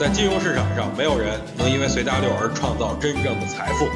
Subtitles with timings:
[0.00, 3.86] 在金融市场上，没有人能因为随大流而创造真正的财富。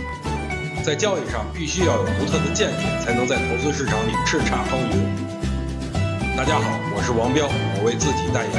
[0.85, 6.37] 在交易上，必须要有独特的见解，才能在投资市场里叱咤风云。
[6.37, 8.53] 大家好，我是王彪，我为自己代言。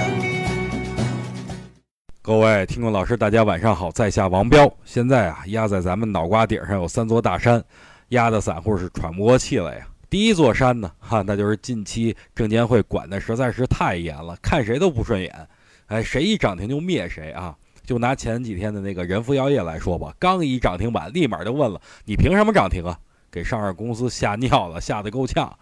[2.23, 4.67] 各位听众老师，大家晚上好，在下王彪。
[4.83, 7.63] 现在啊，压在咱们脑瓜顶上有三座大山，
[8.07, 9.85] 压的散户是喘不过气来呀。
[10.09, 15.47] 第一座山呢，哈，那就是近期证监会管的实在是太严了，看谁都不顺眼。
[15.87, 17.55] 哎，谁一涨停就灭谁啊！
[17.85, 22.97] 就拿前几天的那个人福药业来说吧，刚一涨停板，立马就问了：“你凭什么涨停啊？”
[23.31, 25.55] 给上市公司吓尿了，吓得够呛。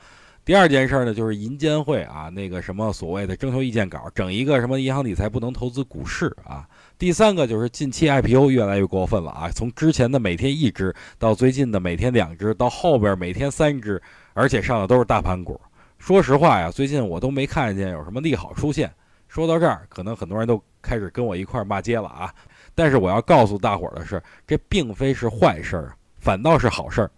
[0.45, 6.67] 第二件事呢，就是银监会啊，那个什么所谓的征求意见稿，整一个什么银行理财不能投资股市啊。
[6.97, 14.01] 第三个就是近期 IPO 越来越过分了啊，从之前的每天一只，到最近的每天两只，到后边每天三只，
[14.33, 15.59] 而且上的都是大盘股。
[15.97, 18.89] 说实话呀，最近我都没看见有什么利好出现。
[19.33, 22.31] 说到这儿，可能很多人都开始跟我一块骂街了啊！
[22.75, 27.09] 但是我要告诉大伙儿的是，这并非是坏事儿，反倒是好事儿。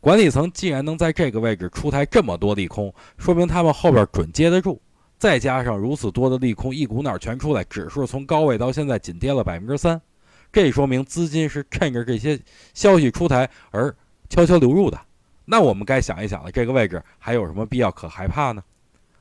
[0.00, 4.80] 管理层既然能在这个位置出台这么多利空，说明他们后边准接得住。
[5.18, 10.00] 再加上如此多的利空一股脑全出来，指数从高位到现在仅跌了百分之三，
[10.52, 12.38] 这说明资金是趁着这些
[12.72, 13.92] 消息出台而
[14.28, 15.00] 悄悄流入的。
[15.44, 18.62] 那我们该想一想了，这个位置还有什么必要可害怕呢？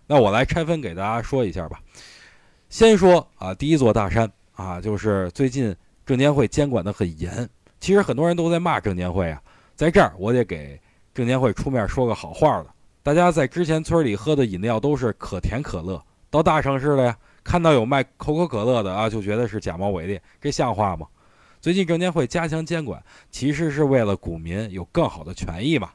[0.05, 1.79] 那我来拆分给大家说一下吧。
[2.73, 5.75] 先说啊，第一座大山啊，就是最近
[6.07, 7.47] 证监会监管的很严。
[7.79, 9.39] 其实很多人都在骂证监会啊，
[9.75, 10.81] 在这儿我得给
[11.13, 12.73] 证监会出面说个好话了。
[13.03, 21.05] 大家在之前村里喝的饮料都是可甜可乐，到大城市了呀，看到有卖可口可乐的啊，就觉得是假冒伪劣，这像话吗？
[21.61, 22.99] 最近证监会加强监管，
[23.29, 25.91] 其实是为了股民有更好的权益嘛。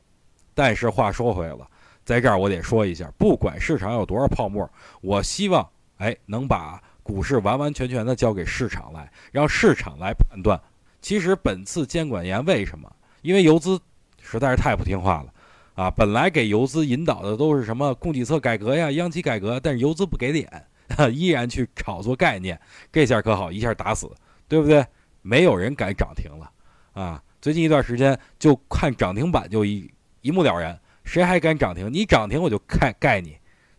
[0.55, 1.67] 但是话说回来了，
[2.05, 4.71] 在这儿我得说一下，不管市场有多少泡沫，
[5.01, 5.69] 我希望。
[5.99, 10.61] 哎，能把股市完完全全的交给市场来，让市场来判断。
[11.01, 12.91] 其实本次监管严，为什么？
[13.23, 13.81] 因为游资
[14.21, 15.33] 实在是太不听话了
[15.75, 15.91] 啊！
[15.91, 20.67] 本来给游资引导的都是什么供给侧改革呀、央企改革，但是游资不给脸，
[21.13, 22.61] 依然去炒作概念。
[22.93, 24.11] 这下可好，一下打死，
[24.49, 24.85] 对不对？
[25.23, 26.51] 没有人敢涨停了
[26.93, 27.23] 啊！
[27.41, 29.89] 最近一段时间，就看涨停板就一
[30.21, 31.93] 一目了然，谁还敢涨停？
[31.93, 33.37] 你涨停我就盖盖你。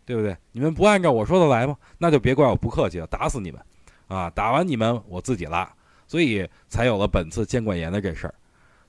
[0.09, 0.35] 对不对？
[0.51, 1.77] 你们不按照我说的来吗？
[1.99, 3.61] 那就别怪我不客气了，打死你们！
[4.07, 5.71] 啊，打完你们我自己拉，
[6.07, 8.33] 所以才有了本次监管严的这事儿。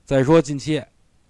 [0.03, 0.81] 再说近期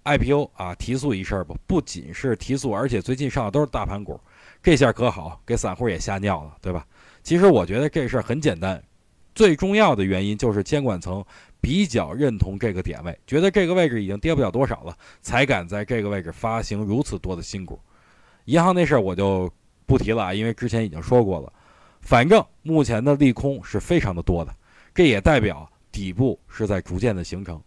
[0.04, 4.18] IPO 啊提速一事儿吧，不仅是提速，而且最近上的都是大盘股，
[4.62, 6.86] 这下可好，给散户也吓尿了，对吧？
[7.22, 8.82] 其实我觉得这事儿很简单，
[9.34, 11.22] 最重要的原因就是监管层
[11.60, 17.78] 比较认同这个点位，觉得这个位置已经跌不了多少了，才敢在这个位置发行如此多的新股。
[18.46, 19.52] 银行那事儿我就。
[19.86, 21.52] 不提了啊，因为之前已经说过了。
[22.00, 24.52] 反正目前的利空是非常的多的，
[24.92, 27.62] 这也代表底部是在逐渐的形成。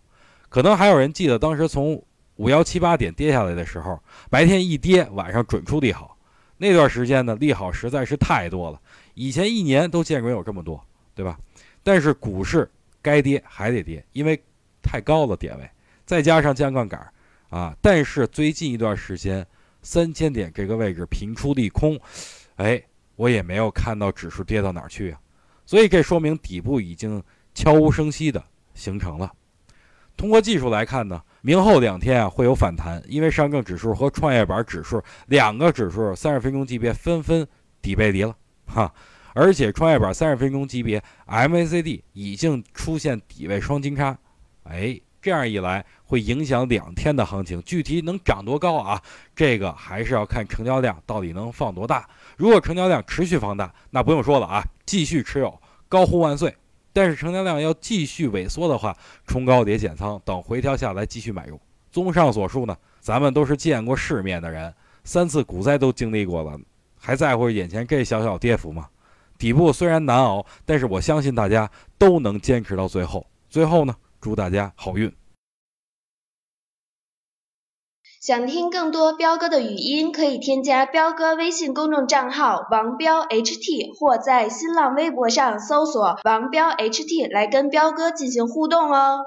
[0.49, 2.03] 可能还有人记得当时从
[2.35, 3.97] 五幺七八点跌下来的时候，
[4.29, 6.17] 白天一跌，晚上准出利好。
[6.57, 8.81] 那段时间呢，利好实在是太多了，
[9.13, 10.83] 以前一年都见过有这么多，
[11.13, 11.39] 对吧？
[11.81, 12.69] 但是股市
[13.01, 14.41] 该跌还得跌，因为
[14.81, 15.69] 太高了点位，
[16.05, 17.07] 再加上降杠杆
[17.49, 17.73] 啊。
[17.81, 19.45] 但是最近一段时间。
[19.85, 21.97] 三千点这个位置频出利空，
[22.55, 22.81] 哎，
[23.15, 25.19] 我也没有看到指数跌到哪儿去啊，
[25.63, 27.21] 所以这说明底部已经
[27.53, 28.43] 悄无声息的
[28.73, 29.31] 形成了。
[30.17, 37.47] 通过技术来看呢，明后两天啊会有反弹，因为上证指数和创业板指数两个指数三十分钟级别纷纷
[37.79, 38.35] 底背离了
[38.65, 38.91] 哈，
[39.35, 44.17] 而且创业板三十分钟级别 MACD 已经出现底位双金叉，
[44.63, 44.99] 哎。
[45.25, 49.01] 这样一来会影响两天的行情，具体能涨多高啊？
[49.35, 52.07] 这个还是要看成交量到底能放多大。
[52.37, 55.59] 如果成交量持续放大，那不用说了啊，继续持有，
[55.89, 56.55] 高呼万岁。
[56.93, 61.59] 但是成交量要继续萎缩的话，冲高跌减仓，等回调下来继续买入。
[61.91, 64.71] 综上所述呢，咱们都是见过世面的人，
[65.03, 66.55] 三次股灾都经历过了，
[66.99, 68.87] 还在乎眼前这小小跌幅吗？
[69.39, 71.67] 底部虽然难熬，但是我相信大家
[71.97, 73.25] 都能坚持到最后。
[73.49, 73.95] 最后呢？
[74.25, 75.13] 祝大家好运！
[78.19, 89.19] 想听更多彪哥的语音，可以添加彪哥微信公众账号王彪 HT，或在新浪微博上搜索王彪 HT 来跟彪哥进行互动哦。